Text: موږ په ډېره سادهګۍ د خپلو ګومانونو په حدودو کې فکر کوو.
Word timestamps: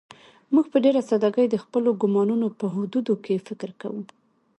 موږ 0.53 0.65
په 0.71 0.77
ډېره 0.83 1.01
سادهګۍ 1.09 1.47
د 1.49 1.55
خپلو 1.63 1.89
ګومانونو 2.01 2.47
په 2.59 2.65
حدودو 2.75 3.13
کې 3.25 3.43
فکر 3.47 3.69
کوو. 3.81 4.03